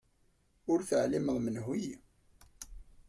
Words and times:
Ur 0.71 0.79
teɛlimeḍ 0.89 1.37
menhu-yi. 1.41 1.93